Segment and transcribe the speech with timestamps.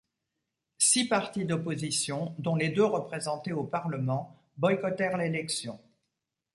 [0.79, 5.79] Six partis d'opposition, dont les deux représentés au Parlement, boycottèrent l'élection.